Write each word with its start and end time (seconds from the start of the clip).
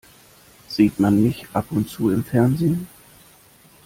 Sieht 0.67 0.99
man 0.99 1.21
mich 1.21 1.45
ab 1.53 1.65
und 1.69 1.87
zu 1.87 2.09
im 2.09 2.23
Fernsehen? 2.25 2.87